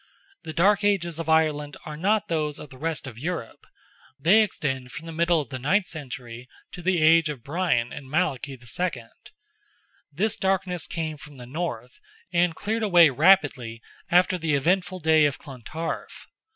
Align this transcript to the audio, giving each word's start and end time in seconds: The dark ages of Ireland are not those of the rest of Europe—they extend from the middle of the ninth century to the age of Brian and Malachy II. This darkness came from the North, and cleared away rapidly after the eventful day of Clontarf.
The 0.41 0.51
dark 0.51 0.83
ages 0.83 1.19
of 1.19 1.29
Ireland 1.29 1.77
are 1.85 1.95
not 1.95 2.27
those 2.27 2.57
of 2.57 2.71
the 2.71 2.77
rest 2.79 3.05
of 3.05 3.19
Europe—they 3.19 4.41
extend 4.41 4.91
from 4.91 5.05
the 5.05 5.11
middle 5.11 5.39
of 5.39 5.49
the 5.49 5.59
ninth 5.59 5.85
century 5.85 6.49
to 6.71 6.81
the 6.81 7.03
age 7.03 7.29
of 7.29 7.43
Brian 7.43 7.93
and 7.93 8.09
Malachy 8.09 8.53
II. 8.59 9.03
This 10.11 10.37
darkness 10.37 10.87
came 10.87 11.17
from 11.17 11.37
the 11.37 11.45
North, 11.45 11.99
and 12.33 12.55
cleared 12.55 12.81
away 12.81 13.11
rapidly 13.11 13.79
after 14.09 14.39
the 14.39 14.55
eventful 14.55 15.01
day 15.01 15.25
of 15.25 15.37
Clontarf. 15.37 16.25